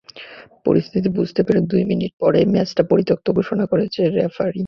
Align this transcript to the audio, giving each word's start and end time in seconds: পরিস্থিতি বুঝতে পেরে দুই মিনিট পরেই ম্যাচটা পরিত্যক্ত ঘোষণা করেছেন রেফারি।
পরিস্থিতি 0.65 1.09
বুঝতে 1.09 1.41
পেরে 1.43 1.59
দুই 1.71 1.83
মিনিট 1.83 2.11
পরেই 2.19 2.45
ম্যাচটা 2.45 2.83
পরিত্যক্ত 2.83 3.27
ঘোষণা 3.31 3.65
করেছেন 3.65 4.05
রেফারি। 4.15 4.59